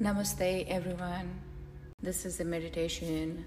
Namaste, 0.00 0.64
everyone. 0.68 1.40
This 2.00 2.24
is 2.24 2.38
a 2.38 2.44
meditation 2.44 3.44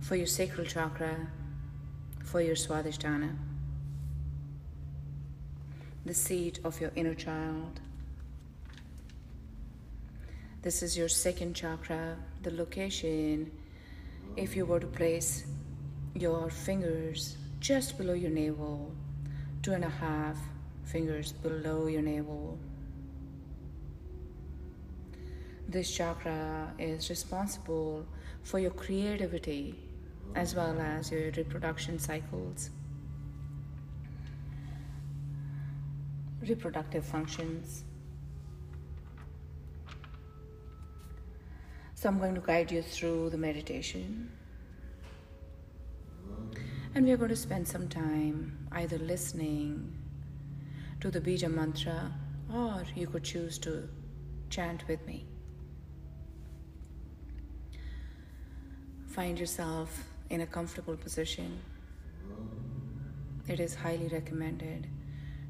for 0.00 0.14
your 0.14 0.28
sacral 0.28 0.64
chakra, 0.64 1.16
for 2.24 2.40
your 2.40 2.54
Swadhisthana, 2.54 3.36
the 6.06 6.14
seat 6.14 6.60
of 6.62 6.80
your 6.80 6.92
inner 6.94 7.16
child. 7.16 7.80
This 10.62 10.80
is 10.80 10.96
your 10.96 11.08
second 11.08 11.54
chakra, 11.54 12.16
the 12.44 12.52
location 12.52 13.50
if 14.36 14.54
you 14.54 14.64
were 14.64 14.78
to 14.78 14.86
place 14.86 15.46
your 16.14 16.48
fingers 16.48 17.36
just 17.58 17.98
below 17.98 18.14
your 18.14 18.30
navel, 18.30 18.92
two 19.62 19.72
and 19.72 19.82
a 19.82 19.88
half 19.88 20.36
fingers 20.84 21.32
below 21.32 21.88
your 21.88 22.02
navel 22.02 22.56
this 25.70 25.90
chakra 25.90 26.72
is 26.78 27.08
responsible 27.10 28.04
for 28.42 28.58
your 28.58 28.72
creativity 28.72 29.78
as 30.34 30.54
well 30.54 30.80
as 30.80 31.12
your 31.12 31.30
reproduction 31.30 31.98
cycles, 31.98 32.70
reproductive 36.48 37.04
functions. 37.04 37.84
So, 41.94 42.08
I'm 42.08 42.18
going 42.18 42.34
to 42.34 42.40
guide 42.40 42.72
you 42.72 42.82
through 42.82 43.30
the 43.30 43.36
meditation. 43.36 44.32
And 46.94 47.06
we're 47.06 47.16
going 47.16 47.28
to 47.28 47.36
spend 47.36 47.68
some 47.68 47.88
time 47.88 48.66
either 48.72 48.98
listening 48.98 49.96
to 51.00 51.10
the 51.10 51.20
Bija 51.20 51.52
mantra 51.52 52.12
or 52.52 52.82
you 52.96 53.06
could 53.06 53.22
choose 53.22 53.58
to 53.58 53.88
chant 54.48 54.82
with 54.88 55.06
me. 55.06 55.29
Find 59.20 59.38
yourself 59.38 60.04
in 60.30 60.40
a 60.40 60.46
comfortable 60.46 60.96
position, 60.96 61.60
it 63.48 63.60
is 63.60 63.74
highly 63.74 64.08
recommended 64.08 64.86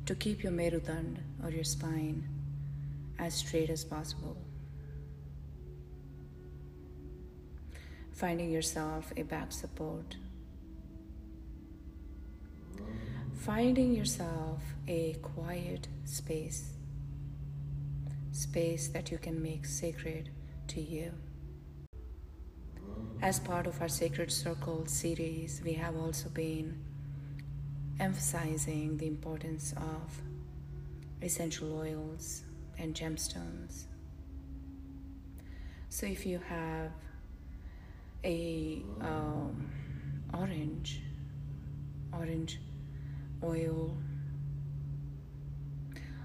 to 0.06 0.12
keep 0.16 0.42
your 0.42 0.50
Merudand 0.50 1.18
or 1.44 1.50
your 1.50 1.62
spine 1.62 2.28
as 3.20 3.32
straight 3.32 3.70
as 3.70 3.84
possible. 3.84 4.36
Finding 8.12 8.50
yourself 8.50 9.12
a 9.16 9.22
back 9.22 9.52
support. 9.52 10.16
Finding 13.36 13.94
yourself 13.94 14.60
a 14.88 15.12
quiet 15.22 15.86
space, 16.06 16.72
space 18.32 18.88
that 18.88 19.12
you 19.12 19.18
can 19.18 19.40
make 19.40 19.64
sacred 19.64 20.28
to 20.66 20.80
you. 20.80 21.12
As 23.22 23.38
part 23.38 23.66
of 23.66 23.78
our 23.82 23.88
Sacred 23.88 24.32
Circle 24.32 24.86
series, 24.86 25.60
we 25.62 25.74
have 25.74 25.94
also 25.94 26.30
been 26.30 26.82
emphasizing 28.00 28.96
the 28.96 29.06
importance 29.06 29.74
of 29.76 30.22
essential 31.20 31.78
oils 31.78 32.44
and 32.78 32.94
gemstones. 32.94 33.84
So 35.90 36.06
if 36.06 36.24
you 36.24 36.40
have 36.48 36.92
a 38.24 38.82
um, 39.02 39.70
orange, 40.32 41.02
orange 42.14 42.58
oil, 43.44 43.98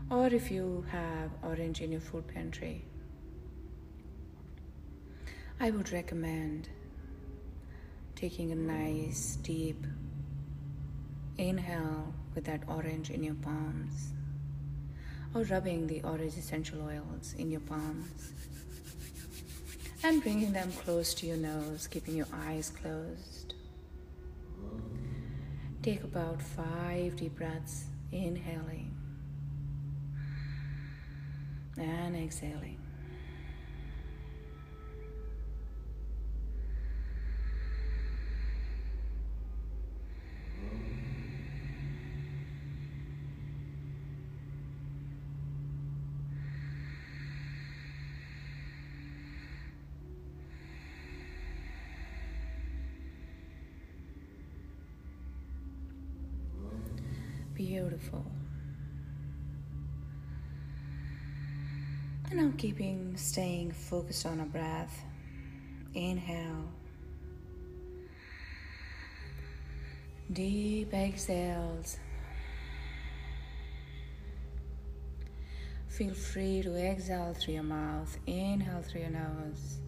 or 0.09 0.27
if 0.27 0.49
you 0.49 0.85
have 0.89 1.29
orange 1.43 1.81
in 1.81 1.91
your 1.91 1.99
food 1.99 2.25
pantry, 2.25 2.85
I 5.59 5.71
would 5.71 5.91
recommend 5.91 6.69
taking 8.29 8.51
a 8.51 8.55
nice 8.55 9.35
deep 9.43 9.85
inhale 11.37 12.11
with 12.33 12.43
that 12.43 12.59
orange 12.67 13.11
in 13.11 13.23
your 13.23 13.35
palms 13.35 14.13
or 15.35 15.43
rubbing 15.43 15.85
the 15.85 16.01
orange 16.01 16.35
essential 16.35 16.81
oils 16.81 17.35
in 17.37 17.51
your 17.51 17.59
palms 17.59 18.31
and 20.03 20.23
bringing 20.23 20.51
them 20.51 20.71
close 20.83 21.13
to 21.13 21.27
your 21.27 21.37
nose, 21.37 21.85
keeping 21.85 22.15
your 22.15 22.25
eyes 22.47 22.71
closed. 22.71 23.53
Take 25.83 26.03
about 26.03 26.41
five 26.41 27.15
deep 27.17 27.35
breaths, 27.35 27.83
inhaling 28.11 28.91
and 31.77 32.15
exhaling. 32.15 32.84
Beautiful. 57.75 58.25
And 62.31 62.39
I'm 62.39 62.53
keeping 62.53 63.17
staying 63.17 63.73
focused 63.73 64.25
on 64.25 64.39
a 64.39 64.45
breath. 64.45 65.03
Inhale. 65.93 66.69
Deep 70.31 70.93
exhales. 70.93 71.97
Feel 75.89 76.13
free 76.13 76.61
to 76.61 76.73
exhale 76.77 77.33
through 77.33 77.55
your 77.55 77.63
mouth, 77.63 78.17
inhale 78.25 78.83
through 78.83 79.01
your 79.01 79.09
nose, 79.09 79.79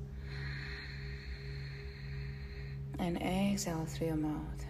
and 3.00 3.16
exhale 3.22 3.86
through 3.86 4.08
your 4.08 4.18
mouth. 4.18 4.67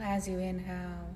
As 0.00 0.28
you 0.28 0.38
inhale. 0.38 1.14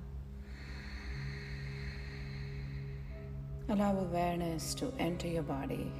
Allow 3.69 3.97
awareness 3.99 4.73
to 4.75 4.93
enter 4.99 5.27
your 5.27 5.43
body. 5.43 5.91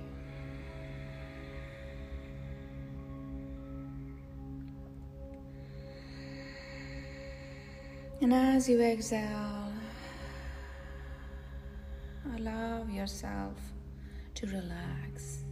And 8.19 8.33
as 8.33 8.67
you 8.67 8.81
exhale, 8.81 9.71
allow 12.35 12.83
yourself 12.85 13.57
to 14.35 14.47
relax. 14.47 15.43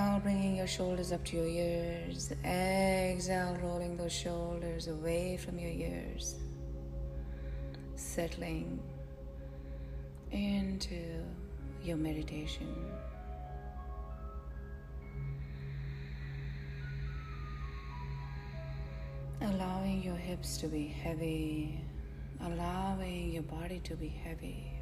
Inhale, 0.00 0.20
bringing 0.20 0.56
your 0.56 0.66
shoulders 0.66 1.12
up 1.12 1.22
to 1.26 1.36
your 1.36 1.46
ears. 1.46 2.32
Exhale, 2.42 3.58
rolling 3.62 3.98
those 3.98 4.12
shoulders 4.12 4.88
away 4.88 5.36
from 5.36 5.58
your 5.58 5.70
ears. 5.70 6.36
Settling 7.96 8.80
into 10.30 11.22
your 11.82 11.98
meditation. 11.98 12.74
Allowing 19.42 20.02
your 20.02 20.16
hips 20.16 20.56
to 20.58 20.68
be 20.68 20.86
heavy, 20.86 21.80
allowing 22.42 23.32
your 23.32 23.42
body 23.42 23.80
to 23.84 23.96
be 23.96 24.08
heavy. 24.08 24.79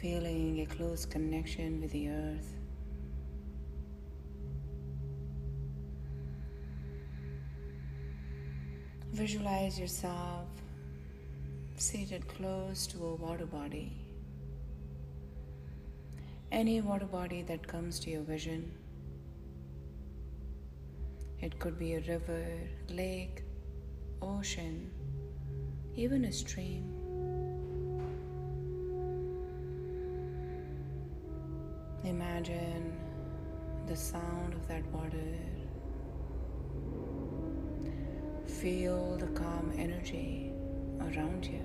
Feeling 0.00 0.60
a 0.60 0.66
close 0.66 1.06
connection 1.06 1.80
with 1.80 1.90
the 1.90 2.10
earth. 2.10 2.52
Visualize 9.12 9.78
yourself 9.80 10.48
seated 11.78 12.28
close 12.28 12.86
to 12.86 13.02
a 13.06 13.14
water 13.14 13.46
body. 13.46 13.90
Any 16.52 16.82
water 16.82 17.06
body 17.06 17.40
that 17.42 17.66
comes 17.66 17.98
to 18.00 18.10
your 18.10 18.22
vision. 18.22 18.70
It 21.40 21.58
could 21.58 21.78
be 21.78 21.94
a 21.94 22.00
river, 22.00 22.46
lake, 22.90 23.44
ocean, 24.20 24.90
even 25.96 26.26
a 26.26 26.32
stream. 26.32 26.95
Imagine 32.36 32.92
the 33.86 33.96
sound 33.96 34.52
of 34.52 34.68
that 34.68 34.84
water. 34.92 35.16
Feel 38.46 39.16
the 39.16 39.28
calm 39.28 39.72
energy 39.78 40.52
around 41.00 41.46
you. 41.46 41.62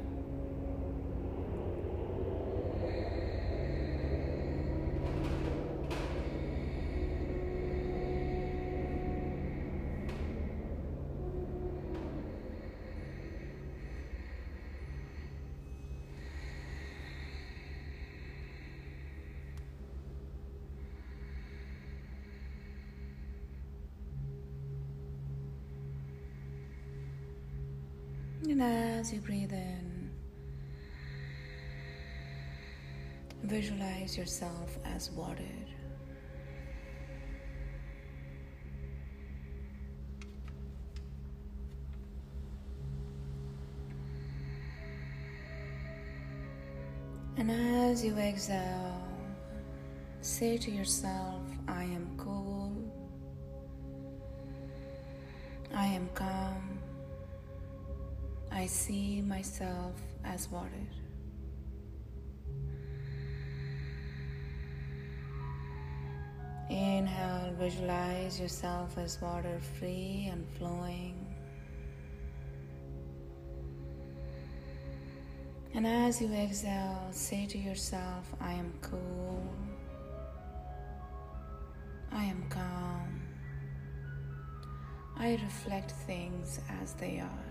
And 28.49 28.61
as 29.01 29.11
you 29.11 29.19
breathe 29.19 29.51
in, 29.51 30.11
visualize 33.41 34.15
yourself 34.15 34.77
as 34.85 35.09
water. 35.09 35.41
And 47.37 47.49
as 47.49 48.05
you 48.05 48.15
exhale, 48.17 49.01
say 50.21 50.59
to 50.59 50.69
yourself, 50.69 51.41
I 51.67 51.85
am 51.85 52.07
cool, 52.17 52.71
I 55.73 55.87
am 55.87 56.07
calm. 56.13 56.70
I 58.61 58.67
see 58.67 59.23
myself 59.23 59.95
as 60.23 60.47
water. 60.51 60.85
Inhale, 66.69 67.55
visualize 67.57 68.39
yourself 68.39 68.99
as 68.99 69.19
water 69.19 69.59
free 69.79 70.29
and 70.31 70.47
flowing. 70.59 71.25
And 75.73 75.87
as 75.87 76.21
you 76.21 76.31
exhale, 76.31 77.07
say 77.09 77.47
to 77.47 77.57
yourself, 77.57 78.31
I 78.39 78.53
am 78.53 78.71
cool. 78.79 79.43
I 82.11 82.25
am 82.25 82.43
calm. 82.49 83.21
I 85.17 85.39
reflect 85.43 85.93
things 86.05 86.59
as 86.79 86.93
they 86.93 87.21
are. 87.21 87.50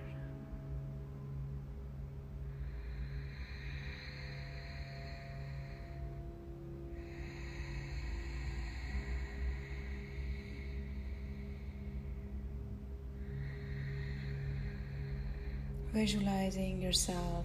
Visualizing 16.00 16.80
yourself, 16.80 17.44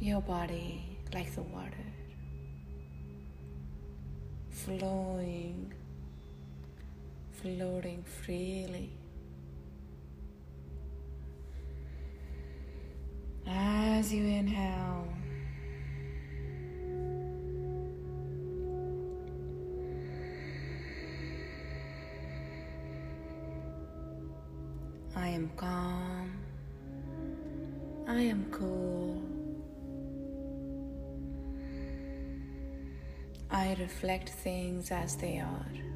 your 0.00 0.22
body 0.22 0.82
like 1.12 1.30
the 1.34 1.42
water, 1.42 1.84
flowing, 4.48 5.70
floating 7.42 8.02
freely. 8.04 8.90
As 13.46 14.10
you 14.10 14.24
inhale, 14.24 15.12
I 25.14 25.28
am 25.28 25.50
calm. 25.54 25.97
I 28.18 28.22
am 28.22 28.46
cool. 28.50 29.22
I 33.48 33.76
reflect 33.78 34.30
things 34.30 34.90
as 34.90 35.14
they 35.14 35.38
are. 35.38 35.87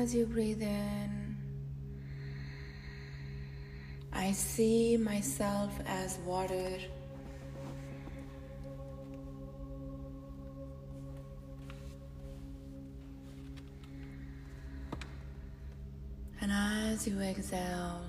As 0.00 0.14
you 0.14 0.24
breathe 0.24 0.62
in, 0.62 1.36
I 4.14 4.32
see 4.32 4.96
myself 4.96 5.78
as 5.86 6.16
water. 6.24 6.78
And 16.40 16.50
as 16.50 17.06
you 17.06 17.20
exhale, 17.20 18.00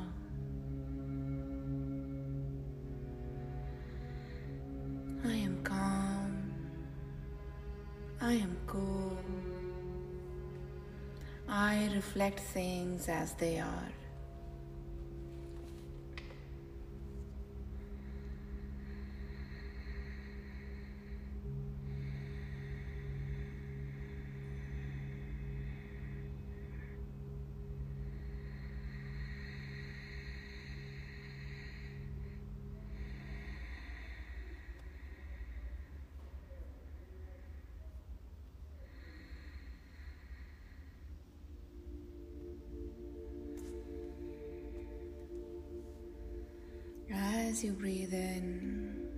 reflect 12.11 12.41
things 12.41 13.07
as 13.07 13.31
they 13.35 13.57
are. 13.57 14.00
As 47.51 47.65
you 47.65 47.73
breathe 47.73 48.13
in, 48.13 49.09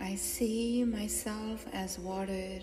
I 0.00 0.16
see 0.16 0.82
myself 0.82 1.64
as 1.72 2.00
water. 2.00 2.58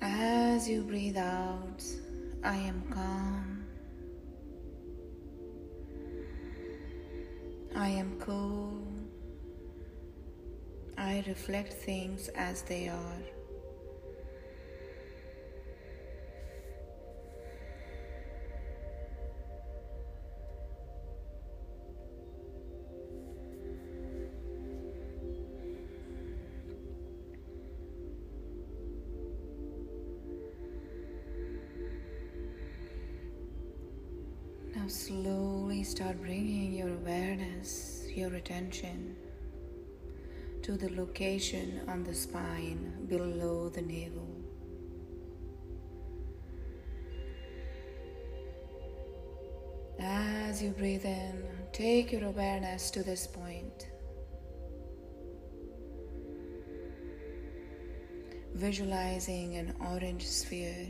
As 0.00 0.68
you 0.68 0.82
breathe 0.84 1.16
out, 1.16 1.82
I 2.44 2.54
am 2.58 2.80
calm. 2.94 3.64
I 7.74 7.88
am 7.88 8.16
cool. 8.20 8.80
I 10.96 11.24
reflect 11.26 11.72
things 11.72 12.28
as 12.28 12.62
they 12.62 12.86
are. 12.86 13.31
to 40.72 40.88
the 40.88 40.96
location 40.96 41.82
on 41.86 42.02
the 42.02 42.14
spine 42.14 43.06
below 43.06 43.68
the 43.68 43.82
navel. 43.82 44.26
As 49.98 50.62
you 50.62 50.70
breathe 50.70 51.04
in, 51.04 51.44
take 51.72 52.10
your 52.10 52.24
awareness 52.24 52.90
to 52.92 53.02
this 53.02 53.26
point. 53.26 53.88
Visualizing 58.54 59.56
an 59.56 59.74
orange 59.78 60.26
sphere. 60.26 60.88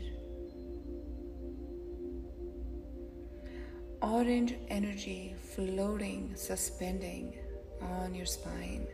Orange 4.01 4.55
energy 4.69 5.35
floating, 5.55 6.31
suspending 6.35 7.33
on 7.81 8.15
your 8.15 8.25
spine. 8.25 8.87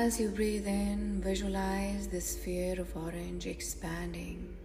As 0.00 0.18
you 0.18 0.30
breathe 0.30 0.66
in, 0.66 1.20
visualize 1.22 2.08
the 2.08 2.20
sphere 2.20 2.80
of 2.80 2.96
orange 2.96 3.46
expanding. 3.46 4.56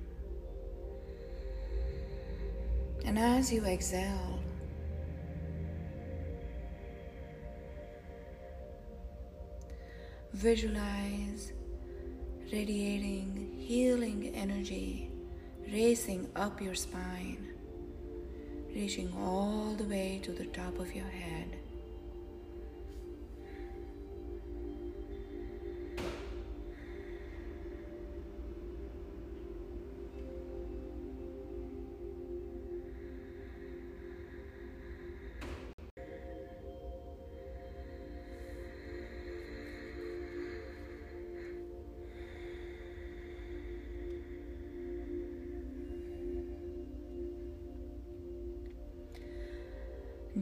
And 3.03 3.19
as 3.19 3.51
you 3.51 3.65
exhale, 3.65 4.39
visualize 10.31 11.51
radiating 12.53 13.55
healing 13.57 14.31
energy 14.33 15.11
racing 15.69 16.29
up 16.35 16.61
your 16.61 16.75
spine, 16.75 17.45
reaching 18.73 19.11
all 19.17 19.75
the 19.77 19.83
way 19.83 20.21
to 20.23 20.31
the 20.31 20.45
top 20.45 20.79
of 20.79 20.95
your 20.95 21.07
head. 21.07 21.54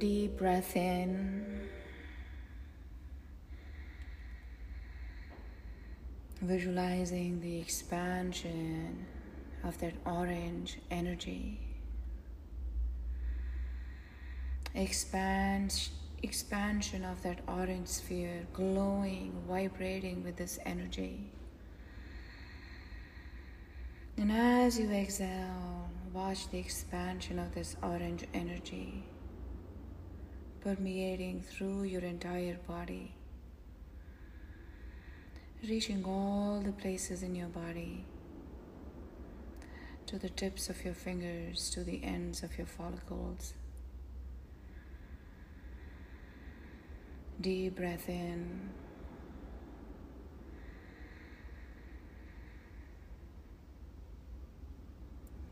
Deep 0.03 0.37
breath 0.37 0.75
in. 0.75 1.69
Visualizing 6.41 7.39
the 7.39 7.57
expansion 7.57 9.05
of 9.63 9.77
that 9.77 9.93
orange 10.05 10.79
energy. 10.91 11.57
Expand, 14.75 15.87
expansion 16.21 17.05
of 17.05 17.23
that 17.23 17.39
orange 17.47 17.87
sphere, 17.87 18.45
glowing, 18.51 19.31
vibrating 19.47 20.21
with 20.21 20.35
this 20.35 20.59
energy. 20.65 21.31
And 24.17 24.33
as 24.33 24.77
you 24.77 24.91
exhale, 24.91 25.89
watch 26.11 26.49
the 26.49 26.59
expansion 26.59 27.39
of 27.39 27.55
this 27.55 27.77
orange 27.81 28.25
energy 28.33 29.05
permeating 30.63 31.41
through 31.41 31.83
your 31.83 32.01
entire 32.01 32.57
body, 32.65 33.13
reaching 35.67 36.05
all 36.05 36.61
the 36.63 36.71
places 36.71 37.21
in 37.21 37.35
your 37.35 37.49
body 37.49 38.05
to 40.05 40.17
the 40.17 40.29
tips 40.29 40.69
of 40.69 40.85
your 40.85 40.93
fingers, 40.93 41.69
to 41.69 41.83
the 41.83 42.01
ends 42.01 42.43
of 42.43 42.57
your 42.57 42.67
follicles. 42.67 43.53
Deep 47.41 47.75
breath 47.75 48.07
in. 48.07 48.69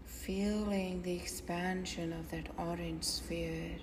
Feeling 0.05 1.01
the 1.01 1.13
expansion 1.13 2.13
of 2.13 2.31
that 2.31 2.47
orange 2.57 3.03
sphere. 3.03 3.77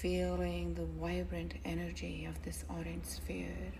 Feeling 0.00 0.74
the 0.74 0.84
vibrant 1.00 1.54
energy 1.64 2.26
of 2.26 2.42
this 2.42 2.64
orange 2.68 3.04
sphere. 3.04 3.72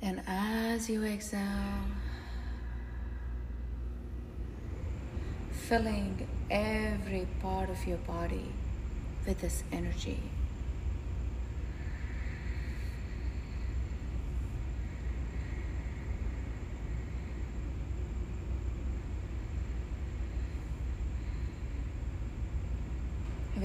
And 0.00 0.22
as 0.26 0.88
you 0.88 1.04
exhale, 1.04 1.40
filling 5.50 6.26
every 6.50 7.28
part 7.40 7.68
of 7.68 7.86
your 7.86 7.98
body 7.98 8.50
with 9.26 9.40
this 9.40 9.62
energy. 9.72 10.22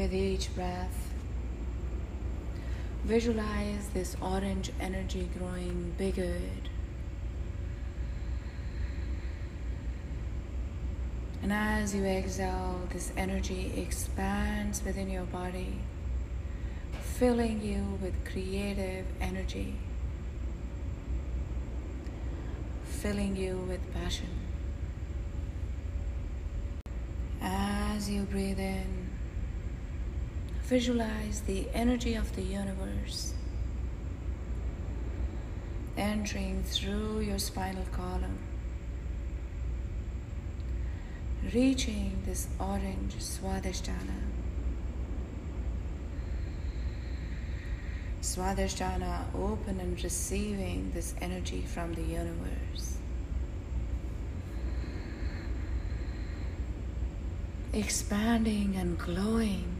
With 0.07 0.15
each 0.15 0.55
breath. 0.55 1.11
Visualize 3.03 3.89
this 3.93 4.15
orange 4.21 4.71
energy 4.79 5.29
growing 5.37 5.93
bigger. 5.97 6.39
And 11.43 11.51
as 11.51 11.93
you 11.93 12.05
exhale, 12.05 12.79
this 12.93 13.11
energy 13.17 13.73
expands 13.75 14.81
within 14.85 15.09
your 15.09 15.25
body, 15.25 15.73
filling 17.01 17.61
you 17.61 17.99
with 18.01 18.13
creative 18.31 19.05
energy, 19.19 19.75
filling 22.85 23.35
you 23.35 23.57
with 23.67 23.81
passion. 23.93 24.29
As 27.41 28.09
you 28.09 28.21
breathe 28.23 28.59
in, 28.59 29.06
Visualize 30.67 31.43
the 31.47 31.65
energy 31.73 32.15
of 32.15 32.35
the 32.35 32.41
universe 32.41 33.33
entering 35.95 36.61
through 36.63 37.21
your 37.21 37.39
spinal 37.39 37.85
column, 37.93 38.37
reaching 41.53 42.21
this 42.25 42.49
orange 42.59 43.15
Swadhisthana. 43.15 44.19
Swadhisthana 48.21 49.23
open 49.33 49.79
and 49.79 50.03
receiving 50.03 50.91
this 50.93 51.15
energy 51.21 51.61
from 51.61 51.93
the 51.93 52.01
universe. 52.01 52.97
Expanding 57.71 58.75
and 58.75 58.97
glowing 58.97 59.76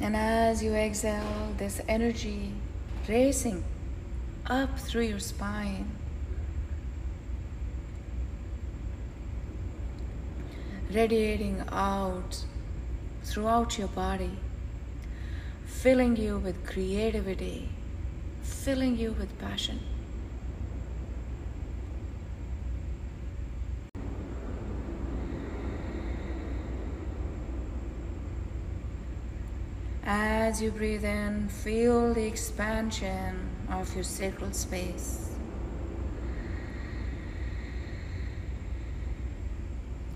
And 0.00 0.16
as 0.16 0.62
you 0.62 0.74
exhale, 0.74 1.54
this 1.56 1.80
energy 1.88 2.52
racing 3.08 3.64
up 4.46 4.78
through 4.78 5.02
your 5.02 5.18
spine. 5.18 5.90
Radiating 10.90 11.62
out 11.70 12.44
throughout 13.24 13.76
your 13.76 13.88
body, 13.88 14.38
filling 15.66 16.16
you 16.16 16.38
with 16.38 16.64
creativity, 16.64 17.68
filling 18.42 18.96
you 18.96 19.12
with 19.12 19.38
passion. 19.38 19.80
As 30.58 30.62
you 30.64 30.72
breathe 30.72 31.04
in, 31.04 31.46
feel 31.46 32.12
the 32.12 32.26
expansion 32.26 33.48
of 33.70 33.94
your 33.94 34.02
sacral 34.02 34.52
space. 34.52 35.30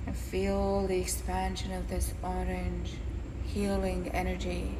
And 0.04 0.16
feel 0.16 0.88
the 0.88 0.98
expansion 0.98 1.70
of 1.70 1.88
this 1.88 2.12
orange 2.24 2.94
healing 3.44 4.08
energy. 4.08 4.74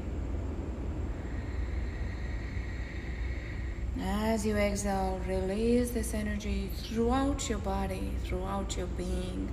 As 4.00 4.44
you 4.44 4.56
exhale, 4.56 5.20
release 5.28 5.92
this 5.92 6.12
energy 6.12 6.70
throughout 6.74 7.48
your 7.48 7.60
body, 7.60 8.10
throughout 8.24 8.76
your 8.76 8.88
being, 8.88 9.48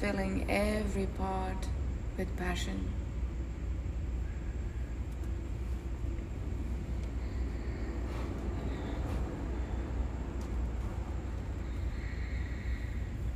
filling 0.00 0.50
every 0.50 1.08
part 1.18 1.66
with 2.16 2.34
passion. 2.38 2.88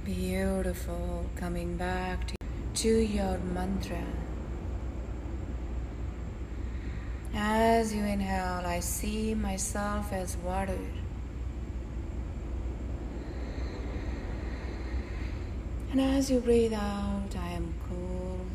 Beautiful. 0.06 1.26
Coming 1.34 1.76
back 1.76 2.28
to, 2.28 2.36
to 2.74 2.88
your 2.88 3.38
mantra. 3.38 4.04
As 7.34 7.92
you 7.92 8.04
inhale, 8.04 8.62
I 8.64 8.78
see 8.78 9.34
myself 9.34 10.12
as 10.12 10.36
water. 10.36 10.78
And 15.90 16.00
as 16.00 16.30
you 16.30 16.38
breathe 16.38 16.74
out, 16.74 17.34
I 17.36 17.48
am 17.48 17.74
cool, 17.88 18.46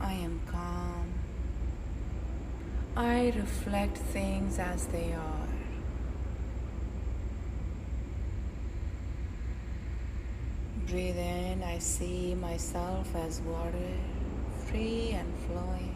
I 0.00 0.14
am 0.14 0.40
calm. 0.50 1.12
I 2.96 3.32
reflect 3.36 3.96
things 3.96 4.58
as 4.58 4.86
they 4.86 5.12
are. 5.12 5.39
Breathe 10.90 11.18
in, 11.18 11.62
I 11.62 11.78
see 11.78 12.34
myself 12.34 13.14
as 13.14 13.40
water, 13.42 13.94
free 14.66 15.10
and 15.12 15.32
flowing. 15.46 15.94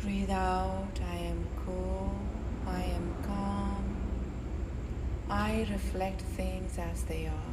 Breathe 0.00 0.30
out, 0.30 0.96
I 1.10 1.16
am 1.16 1.44
cool, 1.66 2.14
I 2.68 2.82
am 2.84 3.14
calm. 3.26 3.96
I 5.28 5.66
reflect 5.72 6.20
things 6.20 6.78
as 6.78 7.02
they 7.02 7.26
are. 7.26 7.51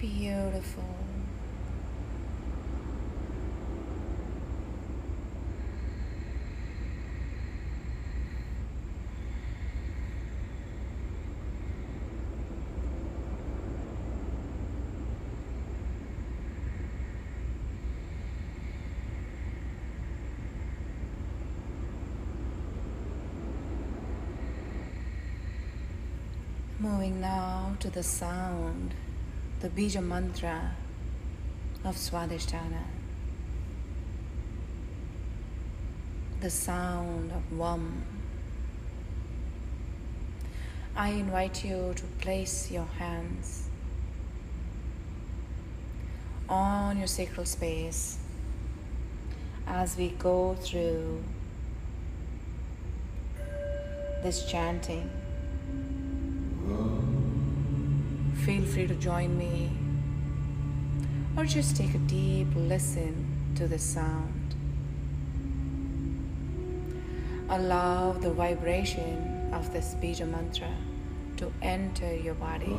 Beautiful. 0.00 0.82
Moving 26.78 27.20
now 27.20 27.76
to 27.80 27.90
the 27.90 28.02
sound 28.02 28.94
the 29.60 29.68
Bija 29.68 30.02
mantra 30.02 30.74
of 31.84 31.94
Swadhisthana. 31.94 32.84
The 36.40 36.48
sound 36.48 37.30
of 37.30 37.42
Vam. 37.52 38.00
I 40.96 41.10
invite 41.10 41.62
you 41.62 41.92
to 41.94 42.02
place 42.22 42.70
your 42.70 42.86
hands 42.98 43.68
on 46.48 46.96
your 46.96 47.06
sacral 47.06 47.44
space 47.44 48.16
as 49.66 49.94
we 49.98 50.08
go 50.08 50.54
through 50.54 51.22
this 54.22 54.50
chanting. 54.50 55.19
Feel 58.44 58.64
free 58.64 58.86
to 58.86 58.94
join 58.94 59.36
me 59.36 59.70
or 61.36 61.44
just 61.44 61.76
take 61.76 61.94
a 61.94 61.98
deep 61.98 62.48
listen 62.56 63.52
to 63.54 63.68
the 63.68 63.78
sound. 63.78 64.54
Allow 67.50 68.12
the 68.12 68.30
vibration 68.30 69.50
of 69.52 69.72
this 69.72 69.94
Bija 70.00 70.26
mantra 70.26 70.72
to 71.36 71.52
enter 71.60 72.14
your 72.16 72.34
body. 72.34 72.76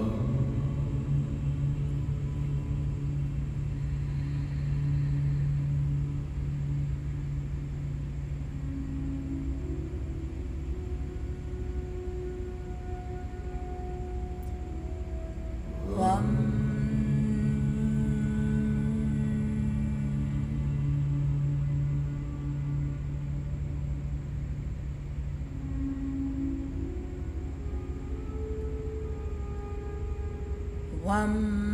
Beautiful. 31.12 31.71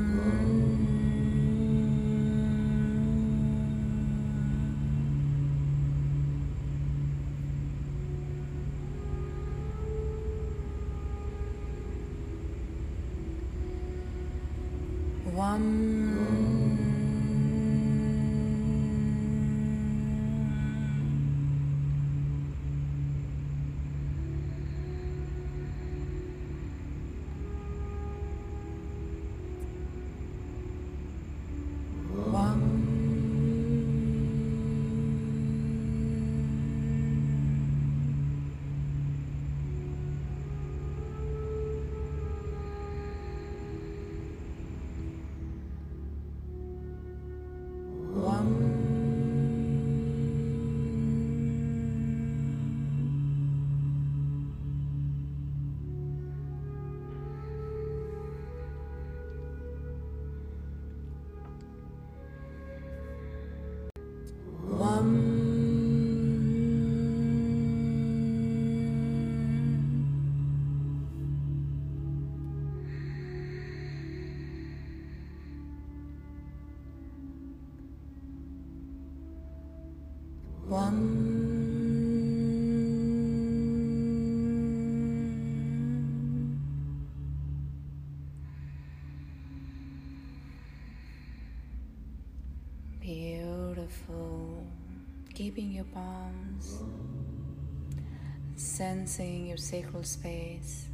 Sensing 98.97 99.45
your 99.45 99.57
sacral 99.57 100.03
space, 100.03 100.88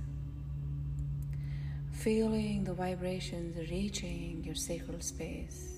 feeling 1.94 2.66
the 2.66 2.74
vibrations 2.74 3.56
reaching 3.72 4.44
your 4.44 4.56
sacral 4.56 5.00
space. 5.00 5.70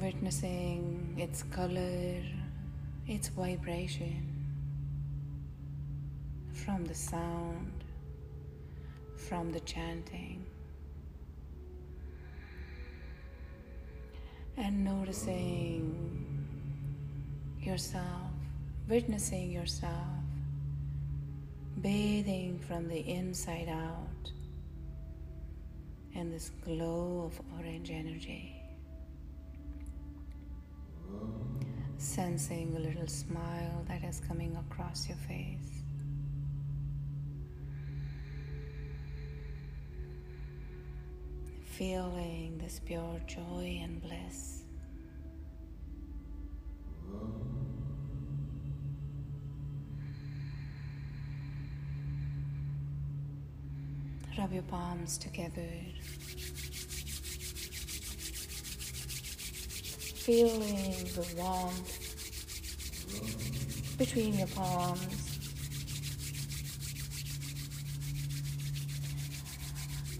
witnessing 0.00 1.16
its 1.18 1.42
color, 1.42 2.22
its 3.08 3.28
vibration 3.28 4.22
from 6.52 6.84
the 6.84 6.94
sound, 6.94 7.84
from 9.16 9.50
the 9.50 9.58
chanting, 9.60 10.46
and 14.58 14.84
noticing 14.84 15.94
yourself, 17.60 18.32
witnessing 18.88 19.52
yourself, 19.52 19.92
bathing 21.80 22.58
from 22.66 22.88
the 22.88 22.98
inside 22.98 23.68
out 23.68 24.30
in 26.14 26.30
this 26.32 26.50
glow 26.64 27.30
of 27.30 27.40
orange 27.58 27.90
energy. 27.90 28.60
Sensing 31.98 32.74
a 32.76 32.80
little 32.80 33.06
smile 33.06 33.84
that 33.86 34.02
is 34.02 34.20
coming 34.26 34.56
across 34.56 35.08
your 35.08 35.18
face. 35.18 35.77
Feeling 41.78 42.58
this 42.58 42.80
pure 42.84 43.20
joy 43.28 43.80
and 43.84 44.02
bliss. 44.02 44.64
Rub 54.36 54.52
your 54.52 54.64
palms 54.64 55.18
together. 55.18 55.70
Feeling 60.16 61.04
the 61.14 61.26
warmth 61.36 61.94
between 63.96 64.34
your 64.34 64.48
palms. 64.48 65.17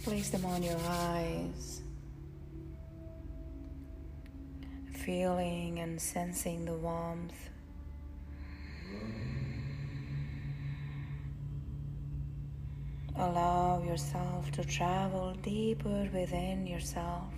Place 0.08 0.30
them 0.30 0.46
on 0.46 0.62
your 0.62 0.78
eyes. 0.86 1.82
Feeling 5.04 5.80
and 5.80 6.00
sensing 6.00 6.64
the 6.64 6.72
warmth 6.72 7.50
Allow 13.16 13.82
yourself 13.82 14.50
to 14.52 14.64
travel 14.64 15.34
deeper 15.42 16.08
within 16.14 16.66
yourself, 16.66 17.34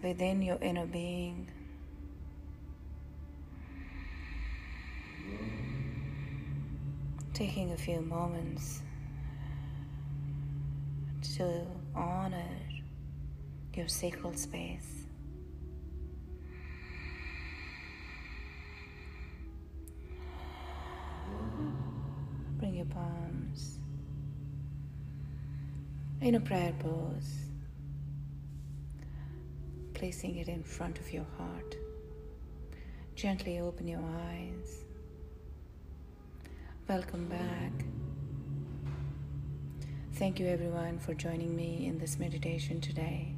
within 0.00 0.42
your 0.42 0.58
inner 0.62 0.86
being. 0.86 1.50
Taking 7.34 7.72
a 7.72 7.76
few 7.76 8.00
moments 8.00 8.82
to 11.22 11.66
honor 11.94 12.44
your 13.74 13.88
sacred 13.88 14.38
space. 14.38 15.04
Bring 22.58 22.74
your 22.74 22.86
palms 22.86 23.78
in 26.20 26.34
a 26.34 26.40
prayer 26.40 26.72
pose, 26.78 27.40
placing 29.94 30.36
it 30.36 30.48
in 30.48 30.62
front 30.62 30.98
of 30.98 31.12
your 31.12 31.26
heart. 31.36 31.76
Gently 33.14 33.60
open 33.60 33.86
your 33.86 34.02
eyes. 34.02 34.84
Welcome 36.88 37.28
back. 37.28 38.05
Thank 40.18 40.40
you, 40.40 40.46
everyone, 40.46 40.98
for 40.98 41.14
joining 41.14 41.54
me 41.54 41.86
in 41.86 41.98
this 41.98 42.18
meditation 42.18 42.80
today. 42.80 43.34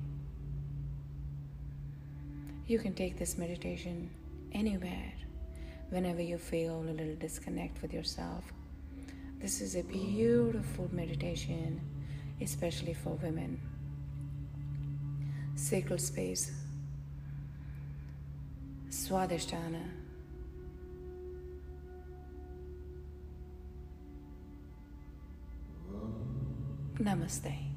You 2.67 2.79
can 2.79 2.95
take 2.95 3.19
this 3.19 3.37
meditation 3.37 4.11
anywhere, 4.53 5.13
whenever 5.91 6.23
you 6.23 6.39
feel 6.39 6.81
a 6.81 6.85
little 6.93 7.17
disconnect 7.17 7.83
with 7.83 7.93
yourself 7.93 8.45
this 9.41 9.61
is 9.61 9.77
a 9.77 9.85
beautiful 9.85 10.89
meditation, 10.91 11.81
especially 12.41 12.93
for 12.93 13.11
women. 13.11 13.61
Sacred 15.55 16.01
space, 16.01 16.51
Swadhisthana. 18.91 19.85
Namaste. 26.99 27.68